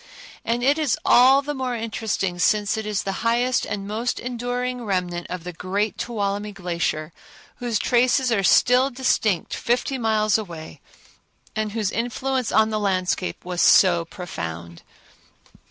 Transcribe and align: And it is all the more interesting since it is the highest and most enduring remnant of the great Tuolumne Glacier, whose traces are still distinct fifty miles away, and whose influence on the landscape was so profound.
And 0.43 0.63
it 0.63 0.79
is 0.79 0.97
all 1.05 1.43
the 1.43 1.53
more 1.53 1.75
interesting 1.75 2.39
since 2.39 2.75
it 2.75 2.87
is 2.87 3.03
the 3.03 3.11
highest 3.21 3.67
and 3.67 3.87
most 3.87 4.19
enduring 4.19 4.83
remnant 4.83 5.27
of 5.29 5.43
the 5.43 5.53
great 5.53 5.95
Tuolumne 5.99 6.53
Glacier, 6.53 7.13
whose 7.57 7.77
traces 7.77 8.31
are 8.31 8.41
still 8.41 8.89
distinct 8.89 9.53
fifty 9.53 9.99
miles 9.99 10.39
away, 10.39 10.81
and 11.55 11.73
whose 11.73 11.91
influence 11.91 12.51
on 12.51 12.71
the 12.71 12.79
landscape 12.79 13.45
was 13.45 13.61
so 13.61 14.03
profound. 14.03 14.81